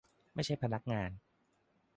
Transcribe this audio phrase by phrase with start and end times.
[0.33, 1.09] ไม่ใช่พนักงาน